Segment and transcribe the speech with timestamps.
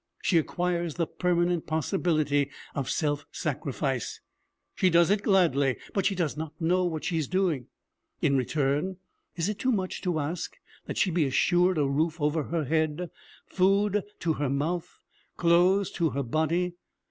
[0.23, 4.19] She acquires the permanent possibility of self sacrifice.
[4.73, 7.67] She does it gladly, but she does not know what she is doing.
[8.19, 8.97] In return,
[9.35, 13.11] is it too much to ask that she be assured a roof over her head,
[13.45, 14.89] food to her mouth,
[15.37, 16.73] clothes to her body?